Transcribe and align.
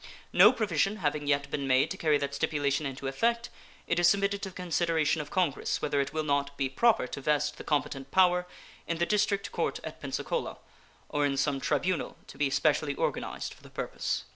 No 0.33 0.51
provision 0.51 0.95
having 0.95 1.27
yet 1.27 1.51
been 1.51 1.67
made 1.67 1.91
to 1.91 1.95
carry 1.97 2.17
that 2.17 2.33
stipulation 2.33 2.87
into 2.87 3.05
effect, 3.05 3.51
it 3.85 3.99
is 3.99 4.09
submitted 4.09 4.41
to 4.41 4.49
the 4.49 4.55
consideration 4.55 5.21
of 5.21 5.29
Congress 5.29 5.79
whether 5.79 6.01
it 6.01 6.11
will 6.11 6.23
not 6.23 6.57
be 6.57 6.69
proper 6.69 7.05
to 7.05 7.21
vest 7.21 7.57
the 7.57 7.63
competent 7.63 8.09
power 8.09 8.47
in 8.87 8.97
the 8.97 9.05
district 9.05 9.51
court 9.51 9.79
at 9.83 10.01
Pensacola, 10.01 10.57
or 11.07 11.23
in 11.23 11.37
some 11.37 11.59
tribunal 11.61 12.17
to 12.25 12.39
be 12.39 12.49
specially 12.49 12.95
organized 12.95 13.53
for 13.53 13.61
the 13.61 13.69
purpose. 13.69 14.23